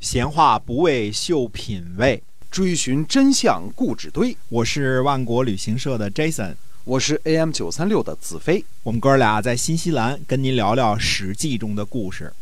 [0.00, 4.34] 闲话不为秀品味，追寻真相固纸堆。
[4.48, 8.64] 我是万国旅行社的 Jason，我是 AM 九三六的子飞。
[8.82, 12.32] 我们哥俩在新西兰跟您聊聊《史记》中的故事。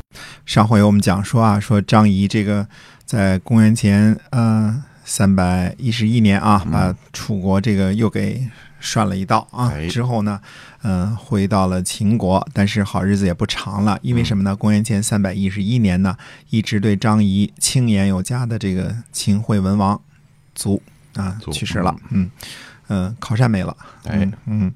[0.46, 2.64] 上回我们讲说啊，说张仪这个
[3.04, 8.46] 在公元前呃三百一十一年啊，把楚国这个又给
[8.79, 9.70] 涮了一道啊。
[9.73, 9.88] 哎。
[9.88, 10.38] 之后呢，
[10.82, 14.55] 嗯、回到了秦国，但是好日子也不长了，因为什么呢？
[14.55, 16.14] 公元前三百一十一年呢，
[16.50, 19.98] 一直对张仪轻言有加的这个秦惠文王
[20.55, 20.83] 卒
[21.14, 22.30] 啊去世了，嗯
[22.88, 24.74] 嗯，靠山没了，哎嗯嗯，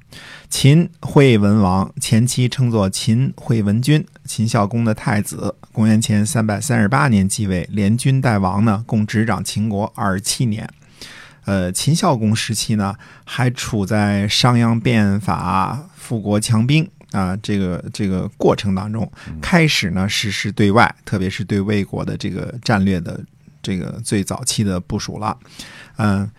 [0.48, 10.68] 秦惠文王前期称作秦惠文君，秦孝公的太子，公元前三百三十八年继位，连君带王呢，共执掌秦国二十七年。
[11.44, 12.94] 呃，秦孝公时期呢，
[13.24, 19.10] 还处在商鞅变法、富国强兵啊、这个这个过程当中，
[19.40, 23.20] 开始呢实施对外，特别是对魏国的这个战略的
[23.60, 25.36] 这个最早期的部署了。
[25.96, 26.30] 嗯、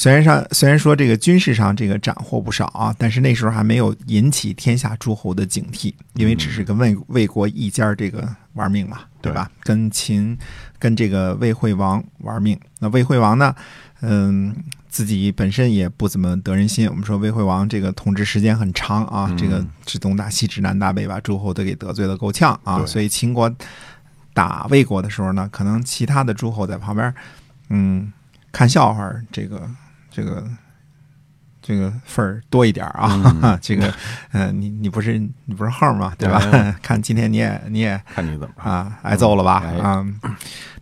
[0.00, 9.50] 虽然上虽然说这个军事上这个斩获不少啊，但是那时候还没有引起天下诸侯的警惕，因为只是跟魏魏国一家这个玩命嘛，对吧？
[9.62, 10.38] 跟秦
[10.78, 12.58] 跟这个魏惠王玩命。
[12.78, 13.54] 那魏惠王呢，
[14.00, 14.56] 嗯，
[14.88, 16.88] 自己本身也不怎么得人心。
[16.88, 22.86] 我们说魏惠王这个统治时间很长啊，嗯这个指东大西指南大北，把诸侯都给得罪的够呛啊。
[22.86, 23.54] 所以秦国
[24.32, 27.14] 打魏国的时候呢，可能其他的诸侯在旁边，
[27.68, 28.10] 嗯，
[28.50, 29.68] 看笑话，这个
[30.10, 30.44] 这个
[31.62, 33.34] 这个份儿多一点儿啊。
[33.42, 33.92] 嗯 这个，
[34.32, 36.38] 呃，你你不是你不是号吗，对吧？
[36.52, 38.54] 哎 看今天你也你也看你怎么。
[38.56, 39.62] 啊，挨揍了吧？
[39.64, 40.04] 哎啊、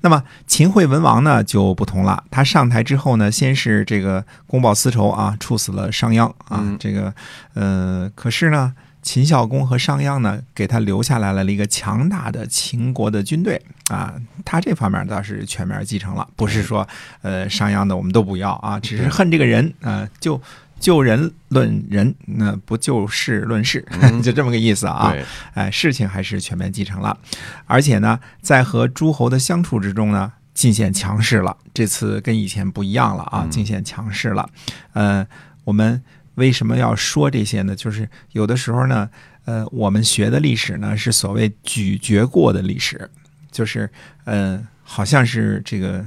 [0.00, 7.12] 那么秦惠文王呢就不同了，他上台之后呢，先是这个公报私仇啊，处死了商鞅啊，嗯这个
[7.54, 16.86] 呃，可是呢，秦孝公和商鞅呢，给他留下来了一个强大的秦国的军队啊，他这方面倒是全面继承了，不是说
[17.22, 20.40] 呃商鞅的我们都不要啊，只是恨这个人啊、呃就。
[20.80, 25.10] 就人论人，那不就事论事，嗯 就这么个意思啊。
[25.10, 27.18] 对，哎，事情还是全面继承了，
[27.66, 31.56] 而且呢，在和诸侯的相处之中呢，尽显强势了。
[31.74, 34.48] 这次跟以前不一样了啊，嗯尽显强势了。
[34.92, 35.26] 呃，
[35.64, 36.00] 我们
[36.38, 37.74] 为什么要说这些呢？
[37.74, 39.10] 就是有的时候呢，
[39.44, 43.10] 呃，我们学的历史呢是所谓咀嚼过的历史，
[43.50, 43.90] 就是
[44.24, 46.04] 呃，好像是这个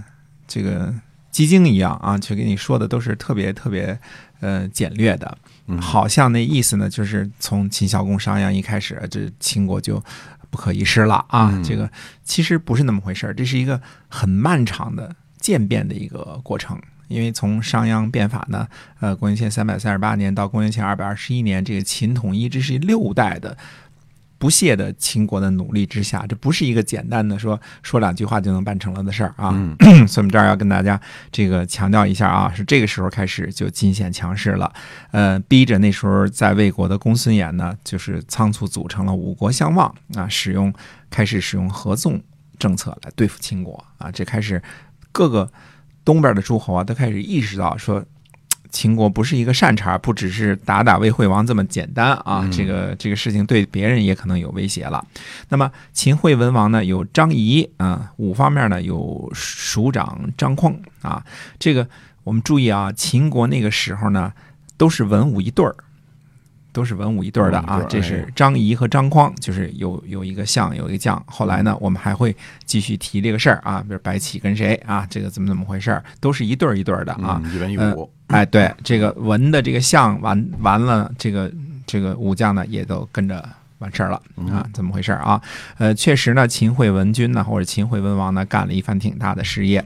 [0.47, 0.93] 这个
[1.29, 3.99] 鸡精一样啊，就给你说的都是特别特别
[4.39, 5.37] 呃简略的。
[5.67, 10.03] 嗯好像那意思呢，就是从秦孝公、商鞅一开始，这秦国就
[10.49, 11.49] 不可一世了啊。
[11.53, 11.89] 嗯这个
[12.23, 16.79] 其实不是那么回事儿，这是一个很漫长的渐变的一个过程。
[17.11, 18.67] 因为从商鞅变法呢，
[18.99, 23.57] 呃，公元前三百三十八年到公元前二百二十一年，这个秦统一，这是六代的
[24.37, 29.51] 不懈的秦国的努力之下，这不是一个简单的说说两句话就能办成了的事儿啊。
[29.53, 29.75] 嗯
[30.07, 30.99] 所以我们这儿要跟大家
[31.31, 34.73] 这个强调一下啊，是这个时候开始就尽显强势了，
[35.11, 40.73] 呃，逼着那时候在魏国的公孙衍呢，就是仓促组成了五国相望啊，使用
[41.11, 42.19] 开始使用合纵
[42.57, 44.59] 政策来对付秦国啊，这开始
[45.11, 45.51] 各个
[46.05, 48.03] 东边的诸侯啊都开始意识到说。
[48.73, 52.39] 秦国不是一个善茬，不只是打打魏惠王这么简单啊！
[52.45, 55.05] 嗯这个这个事情对别人也可能有威胁了。
[55.49, 61.21] 那么秦惠文王呢，有张仪啊，武方面呢有署长张匡啊。
[61.59, 61.85] 这个
[62.23, 64.31] 我们注意啊，秦国那个时候呢，
[64.77, 65.75] 都是文武一对儿，
[66.71, 67.83] 都是文武一对儿的啊。
[67.89, 71.21] 这是张仪和张匡，就是有有一个相，有一个将。
[71.25, 77.41] 后来呢，我们还会继续提这个事儿啊，比如白起跟谁啊，这个怎么怎么回事儿，都是一对儿一对儿的啊。
[77.43, 81.51] 嗯一文一呃武，哎，对，这个文的这个相完完了，这个
[81.85, 83.47] 这个武将呢也都跟着
[83.79, 84.21] 完事儿了
[84.51, 85.41] 啊，怎么回事儿啊？
[85.77, 89.83] 呃，确实呢，秦惠文君呢或者秦惠文王呢干了一番挺大的事业，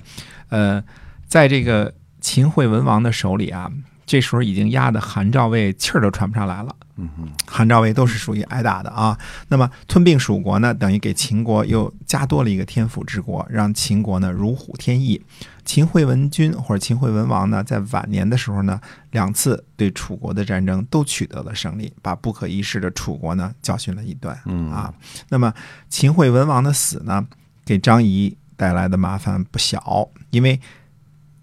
[0.49, 0.83] 呃，
[1.27, 3.71] 在这个秦惠文王的手里啊，
[4.05, 6.75] 这时候已经压得韩赵魏气儿都喘不上来了。
[6.97, 9.17] 嗯哼，韩赵魏都是属于挨打的啊。
[9.49, 15.21] 那么吞并蜀国呢，等于给秦国又加多了一个天府之国，让秦国呢如虎添翼。
[15.65, 18.79] 秦惠文君或者秦惠文王呢，在晚年的时候呢，
[19.11, 24.93] 两次对楚国的战争都取得了胜利，把不可一世的楚国呢教训了一顿嗯啊。
[25.27, 25.53] 那么
[25.89, 27.27] 秦惠文王的死呢，
[27.65, 30.61] 给张仪带来的麻烦不小，因为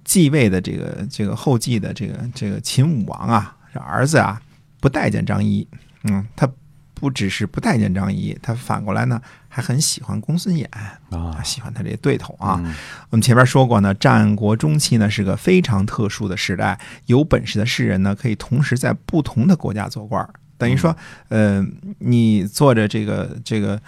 [0.05, 4.41] 继位的这个这个后继的这个这个秦武王啊，这儿子啊
[4.81, 5.67] 不待见张仪，
[6.05, 6.49] 嗯，他
[6.95, 10.67] 不只是不待见张仪，他反过来呢还很喜欢公孙衍，
[11.11, 12.61] 啊喜欢他这对头啊。
[12.65, 12.75] 嗯
[13.11, 20.97] 我们前面说过呢，战国中期呢是个非常特殊的时代，有本事的士人呢可以同时在不同的国家做官儿，等于说，
[21.29, 21.65] 呃，
[21.99, 23.81] 你做着这个这个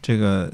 [0.00, 0.52] 这个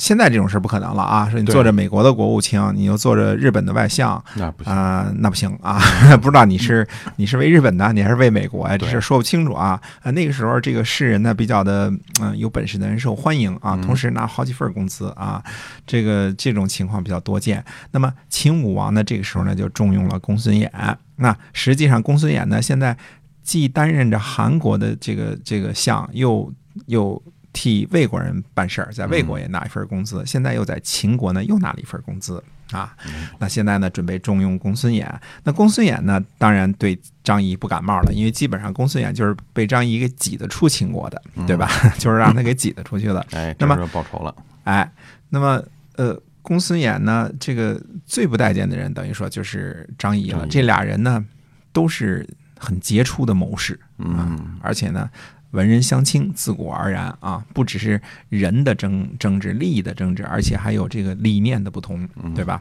[0.00, 1.28] 现在这种事儿不可能了啊！
[1.30, 5.78] 说你对做着美国的国务卿，你又做着日本的外相那不行，啊、那不行啊！
[6.20, 8.78] 不知道你是你是为日本的，你还是为美国呀？
[8.78, 9.80] 这事儿说不清楚啊！
[10.02, 15.42] 啊，那个时候这个世人呢比较的嗯、有本事的人受欢迎啊，嗯同时拿好几份工资啊，
[15.86, 17.62] 这个这种情况比较多见。
[17.90, 20.70] 那么秦武王呢，这个时候呢就重用了公孙衍。
[21.16, 22.96] 那实际上公孙衍呢，现在
[23.42, 26.50] 既担任着韩国的这个这个相，又
[26.86, 32.94] 又替魏国人办事儿，在魏国也拿一份工资，现在又在秦国呢又拿了一份工资啊。
[33.38, 35.06] 那现在呢，准备重用公孙衍。
[35.42, 41.68] 那公孙衍呢，当然对张仪不感冒了，因为基本上公孙衍就是被张仪给挤得出秦国的，对吧？
[41.98, 43.24] 就是让他给挤得出去了。
[43.32, 44.90] 哎，那么报仇了，哎，
[45.28, 45.62] 那么
[45.96, 50.46] 呃，公孙衍呢，这个最不待见的人，等于说就是张仪了。
[50.46, 51.24] 仪这俩人呢，
[51.72, 52.26] 都是
[52.58, 55.10] 很杰出的谋士，嗯，而且呢，
[55.50, 62.60] 文人相轻，自古而然啊，不只是人的争争执、利益的争执，而且还有这个理念的不同，对吧？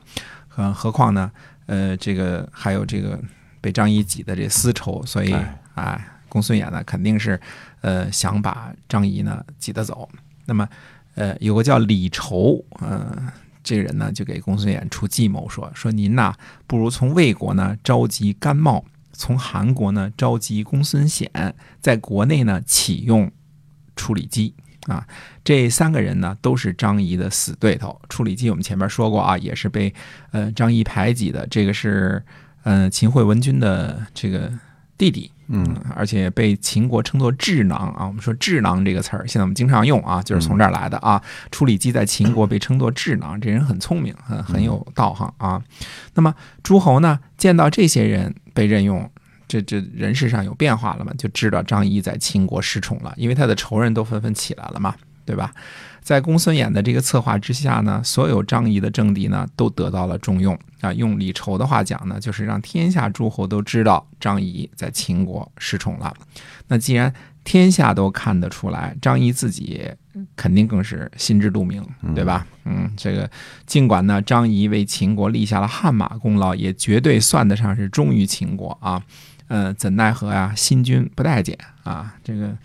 [0.57, 1.31] 嗯，何况呢，
[1.67, 3.19] 呃，这个还有这个
[3.61, 7.39] 被张仪挤的这丝绸，所以哎哎，公孙衍呢肯定是
[7.81, 10.09] 呃想把张仪呢挤得走。
[10.45, 10.67] 那么
[11.15, 13.31] 呃，有个叫李稠，呃。
[13.61, 16.33] 这个人呢，就给公孙衍出计谋说，说您呐，
[16.65, 18.83] 不如从魏国呢召集甘茂，
[19.19, 21.29] 从韩国呢召集公孙显，
[21.81, 23.29] 在国内呢启用
[23.97, 24.55] 处理机
[24.87, 25.05] 啊。
[25.43, 27.99] 这三个人呢都是张仪的死对头。
[28.07, 29.93] 处理机我们前面说过啊，也是被
[30.31, 31.45] 呃张仪排挤的。
[31.47, 32.23] 这个是
[32.63, 34.49] 呃秦惠文君的这个
[34.99, 35.65] 弟弟，嗯，
[35.95, 38.05] 而且被秦国称作智囊啊。
[38.05, 41.19] 我们说智囊这个词儿，现在我们经常用啊，就是从这儿来的啊。
[41.51, 45.59] 处理机在秦国被称作智囊，这人很聪明，很很有道行啊。
[46.13, 49.09] 那么诸侯呢，见到这些人被任用，
[49.47, 54.93] 这这人事上有变化了嘛，就知道张仪在秦国失宠了，因为他的仇人都纷纷起来了嘛，
[55.29, 55.53] 对吧？
[56.01, 60.91] 在公孙衍的这个策划之下呢，所有张仪的政敌呢都得到了重用啊。
[60.91, 66.11] 用李稠的话讲呢，就是让天下诸侯都知道张仪在秦国失宠了。
[66.67, 69.87] 那既然天下都看得出来，张仪自己
[70.35, 71.85] 肯定更是心知肚明，
[72.15, 72.47] 对吧？
[72.65, 73.29] 嗯，这个
[73.67, 78.99] 尽管呢，张仪为秦国立下了汗马功劳，也绝对算得上是忠于秦国啊。
[79.47, 82.57] 呃，怎奈何呀、新君不待见啊，这个。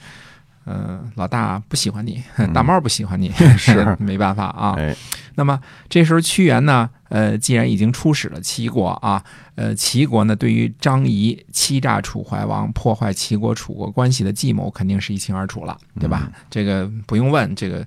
[0.65, 2.23] 呃，老大不喜欢你，
[2.55, 4.75] 大猫不喜欢你， 是 没办法啊。
[4.79, 4.97] 哎，
[5.35, 9.23] 那么这时候屈原呢，呃，既然已经出使了齐国啊，
[9.57, 16.33] 呃，齐国呢对于张仪欺诈楚怀王、破坏齐国楚国关系的计谋，肯定是一清二楚了，对吧？
[16.49, 17.87] 这个不用问，这个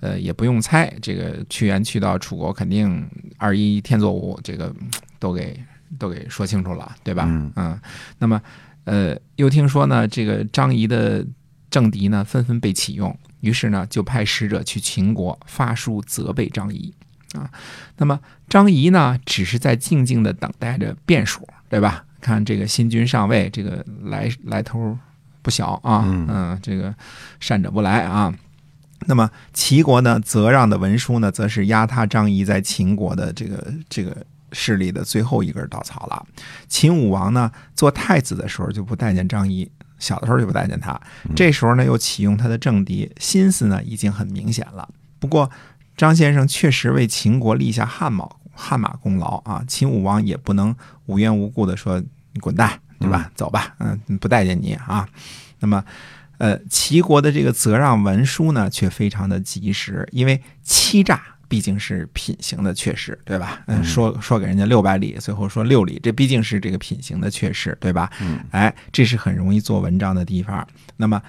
[0.00, 3.08] 呃也不用猜，这个屈原去到楚国，肯定
[3.38, 4.88] 二一天作五，这个嗯
[5.18, 5.58] 都给
[5.98, 7.24] 都给说清楚了，对吧？
[7.56, 7.80] 嗯
[8.18, 8.38] 那么
[8.84, 11.24] 呃，又听说呢，这个张仪的
[11.70, 16.92] 政敌呢纷纷被启用，于是呢就派使者去秦国发书责备张仪
[17.32, 17.50] 啊。
[17.96, 18.18] 那么
[18.48, 22.04] 张仪呢，只是在静静的等待着变数，对吧？
[22.20, 24.98] 看这个新君上位，这个来来头
[25.40, 26.94] 不小啊，嗯这个
[27.38, 28.34] 善者不来啊。
[29.06, 34.16] 那么齐国呢，责让的文书呢，则是压他张仪在秦国的这个这个
[34.52, 36.26] 势力的最后一根稻草了。
[36.66, 41.00] 秦武王呢，做太子的时候就不待见张仪，小的时候就不待见他。
[41.36, 44.88] 这时候呢，又启用他的政敌，心思呢已经很明显了。
[45.18, 45.50] 不过
[45.96, 50.74] 张先生确实为秦国立下汗马汗马功劳啊，秦武王也不能
[51.06, 52.00] 无缘无故的说
[52.32, 53.30] 你滚蛋，对吧？
[53.34, 55.08] 走吧，嗯，不待见你啊。
[55.60, 55.84] 那么。
[56.38, 63.62] 呃，齐国的这个责让文书呢，却非常的及时，因为欺诈毕竟是品行的缺失，对吧？
[63.66, 68.10] 嗯，说说给人家六百里，最后说六里，这毕竟是这个品行的缺失，对吧？
[68.20, 70.66] 嗯，哎，这是很容易做文章的地方。
[70.98, 71.20] 那么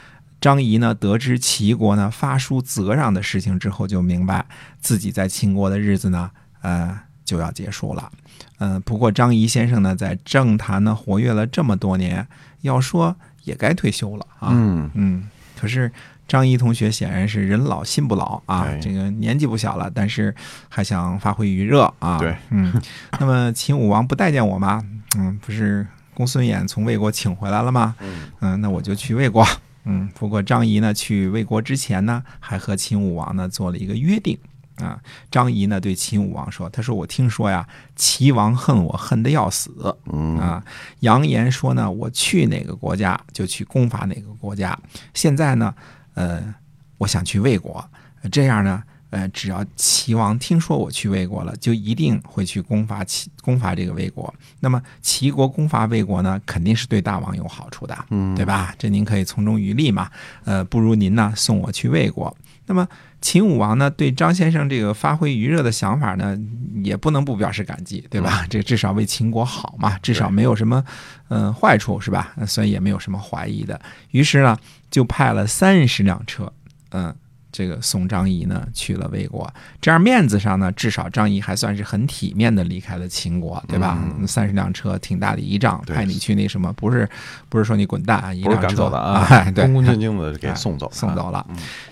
[0.41, 4.45] 张仪呢，得知齐国呢发书责让的事情之后，就明白
[4.79, 6.29] 自己在秦国的日子呢，
[6.61, 8.11] 呃，就要结束了。
[8.59, 12.27] 嗯、不过张仪先生呢，在政坛呢活跃了这么多年，
[12.61, 14.49] 要说也该退休了啊。
[14.51, 15.89] 嗯，嗯，可是
[16.29, 20.33] 张仪同学显然是人老心不老啊哎，这个年纪不小了，但是
[20.69, 22.19] 还想发挥余热啊。
[22.19, 22.71] 对，嗯，
[23.19, 24.81] 那么秦武王不待见我吗？
[25.17, 27.95] 嗯，不是公孙衍从魏国请回来了吗？
[27.99, 29.43] 嗯嗯，那我就去魏国。
[29.85, 34.37] 嗯，不过张仪呢，去魏国之前呢，还和秦武王呢做了一个约定。
[34.75, 34.97] 啊，
[35.29, 37.67] 张仪呢对秦武王说：“他说我听说呀，
[37.97, 40.63] 齐王恨我恨得要死，嗯啊，
[41.01, 44.77] 扬言说呢，我去哪个国家就去攻伐哪个国家。
[45.13, 45.75] 现在呢，
[46.19, 46.53] 呃，
[46.97, 47.83] 我想去魏国，
[48.29, 54.33] 这样呢，呃，只要齐王听说我去魏国了，就一定会去攻伐齐攻伐这个魏国。
[54.59, 58.75] 那么齐国攻伐魏国呢，肯定是对大王有好处的，嗯，对吧？
[58.77, 60.11] 这您可以从中渔利嘛。
[60.43, 62.35] 呃，不如您呢送我去魏国。
[62.69, 62.87] 那么
[63.19, 66.37] 秦武王呢，对张先生这个发挥余热的想法呢，
[66.83, 68.45] 也不能不表示感激，对吧？
[68.49, 70.81] 这至少为秦国好嘛，至少没有什么
[71.29, 72.33] 嗯坏处，是吧？
[72.45, 73.81] 所以也没有什么怀疑的。
[74.11, 74.57] 于是呢，
[74.91, 76.53] 就派了三十辆车，
[76.91, 77.13] 嗯。
[77.51, 79.51] 这个送张仪呢去了魏国，
[79.81, 83.97] 这样面子上呢，至少张仪还算是很体面的离开了秦国，对吧？
[84.27, 87.09] 三十辆车，挺大的仪仗，派你去那什么，不是
[87.49, 91.45] 不是说你滚蛋啊，一辆车的啊， 对，恭恭敬敬的给送走 送走了。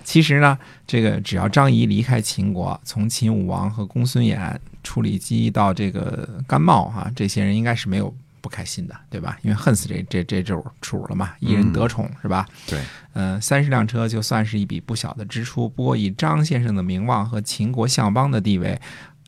[0.04, 8.14] 其实呢，这个只要张仪离开秦国，从秦武王和公孙衍、处理机到这个甘茂哈，这些人应该是没有。
[8.48, 9.36] 不开心的，对吧？
[9.42, 12.48] 因为恨死这这这主主了嘛，一人得宠是吧？
[12.66, 12.80] 对，
[13.12, 15.68] 嗯，三十辆车就算是一笔不小的支出。
[15.68, 18.80] 不过以张先生的名望和秦国相邦的地位，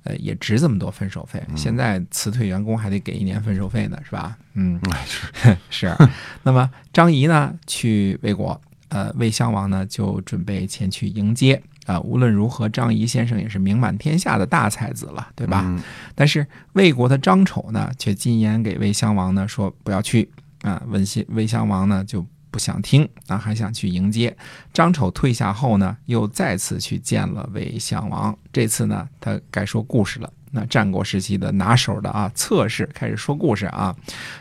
[0.05, 1.43] 呃，也值这么多分手费。
[1.55, 4.35] 现在辞退员工还得给一年分手费呢，是吧？
[4.55, 5.97] 嗯， 是 是。
[6.43, 8.59] 那么张仪呢，去魏国，
[8.89, 11.63] 呃，魏襄王呢就准备前去迎接。
[11.91, 15.77] 啊，无论如何，张仪先生也是名满天下的大才子了，对吧？
[16.15, 20.31] 但是魏国的张丑呢，却进言给魏襄王呢，说不要去
[20.63, 20.81] 啊。
[20.87, 24.37] 魏襄魏襄王呢就不想听啊，还想去迎接。
[24.73, 28.37] 张丑退下后呢，又再次去见了魏襄王。
[28.53, 30.33] 这次呢，他该说故事了。
[30.53, 33.97] 那战国时期的拿手的啊，测试开始说故事啊。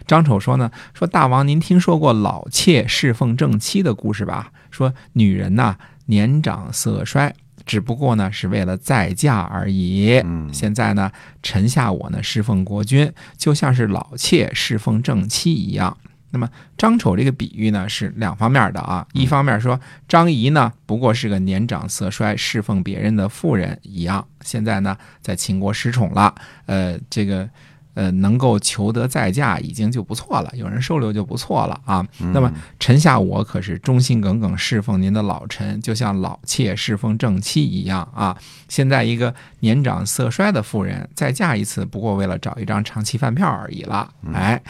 [0.06, 4.52] 张丑说呢，说大王您听说过老妾侍奉正妻的故事吧？
[4.70, 5.76] 说女人呐。
[6.10, 7.32] 年长色衰，
[7.66, 10.22] 只不过呢是为了再嫁而已。
[10.52, 11.12] 现在呢，
[11.44, 15.96] 臣下我呢侍奉国君，就像是老妾侍奉正妻一样。
[16.32, 26.34] 那么张丑这个比喻呢是两方面的啊，一方面说张仪呢不过是个年长色衰侍奉别人的妇人一样，现在呢在秦国失宠了，
[26.66, 27.48] 呃，这个。
[28.00, 32.08] 呃，能够求得再嫁已经就不错了，有人收留就不错了啊。
[32.32, 38.38] 那么臣下我可是忠心耿耿侍奉您的老臣，就像老妾侍奉正妻一样啊。
[38.70, 44.10] 现在一个年长色衰的妇人再嫁一次，不过为了找一张长期饭票而已了。
[44.34, 44.62] 哎，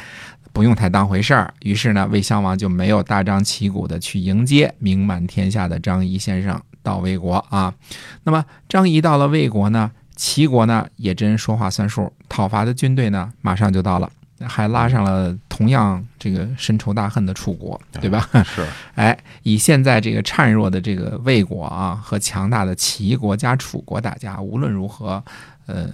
[0.51, 1.53] 不用太当回事儿。
[1.62, 7.71] 于是呢，魏襄王就没有大张旗鼓的去迎接名满天下的张仪先生到魏国啊。
[8.24, 9.91] 那么张仪到了魏国呢？
[10.20, 14.12] 齐国呢也真说话算数，讨伐的军队呢马上就到了，
[14.42, 18.28] 还拉上了同样这个深仇大恨的楚国，对吧？
[18.44, 25.24] 是， 哎，以现在这个孱弱的这个魏国啊和强大的齐国加楚国打架，无论如何，
[25.68, 25.88] 呃，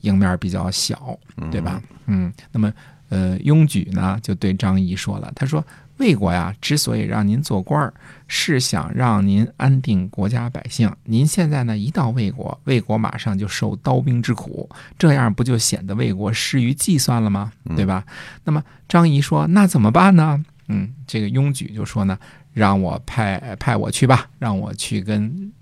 [0.00, 1.16] 赢面比较小，
[1.52, 1.80] 对吧？
[2.06, 2.72] 嗯，那么
[3.10, 5.64] 呃，雍举呢就对张仪说了，他说。
[5.98, 7.92] 魏国呀，之所以让您做官儿，
[8.28, 10.94] 是想让您安定国家百姓。
[11.04, 17.52] 您现在呢，一到魏国，魏国马上就受刀兵之苦，这样不就显得魏国失于计算了吗？
[17.76, 18.04] 对吧？
[18.44, 22.18] 那么张仪说：“那怎么办呢？”嗯，这个雍举就说呢
[22.52, 25.52] ：“让我派派我去吧，让我去跟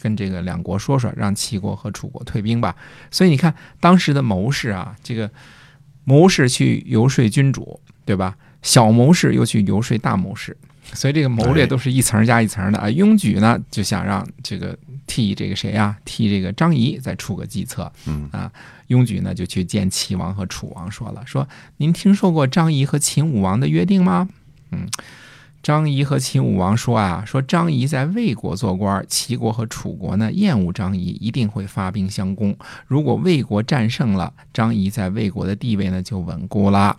[0.00, 2.76] 跟这个两国说说，让齐国和楚国退兵吧。”
[3.10, 5.30] 所以你看，当时的谋士啊，这个
[6.04, 8.36] 谋士去游说君主，对吧？
[8.62, 10.56] 小谋士又去游说大谋士，
[10.92, 12.90] 所以这个谋略都是一层加一层的啊。
[12.90, 14.76] 雍举呢就想让这个
[15.06, 17.90] 替这个谁呀，替这个张仪再出个计策。
[18.06, 18.50] 嗯啊，
[18.88, 21.48] 雍举呢就去见齐王和楚王说了，说
[21.78, 24.28] 您听说过张仪和秦武王的约定吗？
[24.72, 24.86] 嗯，
[25.62, 32.56] 张仪和秦武王说啊，说张仪在魏国做官，齐国和楚国呢厌恶张仪，一定会发兵相攻。
[32.86, 36.96] 如果魏国战胜了，张仪在魏国的地位呢就稳固了。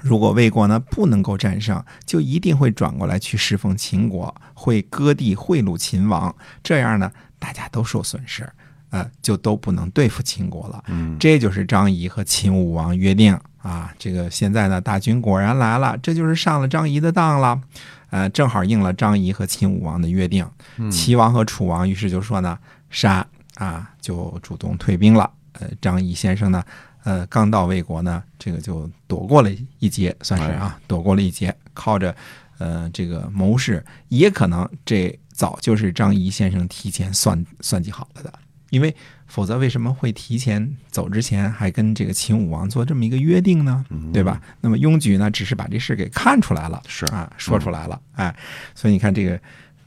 [0.00, 8.48] 如果魏国呢不能够战胜，就一定会转过来去侍奉秦国，会割地贿赂秦王，这样呢大家都受损失，
[8.90, 10.84] 呃，就都不能对付秦国了。
[10.88, 13.92] 嗯，这就是张仪和秦武王约定啊。
[13.98, 17.60] 这个现在呢大军果然来了，这就是上了张仪的当了，
[18.10, 20.48] 呃，正好应了张仪和秦武王的约定。
[20.90, 22.58] 齐王和楚王于是就说呢，
[22.90, 25.30] 杀啊，就主动退兵了。
[25.54, 26.62] 呃，张仪先生呢。
[27.04, 31.54] 呃，刚到魏国呢，这个就躲过了一劫，算是啊，躲过了一劫。
[31.72, 32.14] 靠着
[32.58, 38.32] 呃这个谋士，也可能这早就是张仪先生提前算算计好了的，
[38.70, 38.94] 因为
[39.28, 43.84] 否则为什么会提前走之前还跟这个秦武王做这么一个约定呢？
[44.12, 44.40] 对吧？
[44.60, 48.34] 那么雍举呢，只是把这事给看出来了，是啊，说出来了，哎，
[48.74, 49.40] 所以你看这个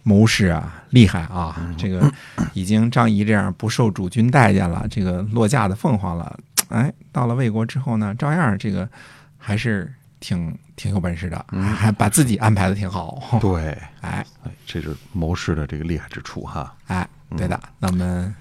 [0.04, 2.10] 谋士啊，厉害啊，这个
[2.54, 6.40] 已经张仪这样不受主君待见了，这个落架的凤凰了。
[6.72, 8.90] 哎，到了魏国之后呢，照样这个
[9.38, 13.38] 还是挺挺有本事的，还把自己安排的挺好。
[13.40, 14.26] 对， 哎，
[14.66, 16.74] 这是谋士的这个厉害之处哈。
[16.88, 17.60] 哎，对的。
[17.80, 18.34] 那我们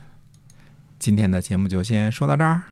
[0.98, 2.62] 今天的节目就先说到这儿。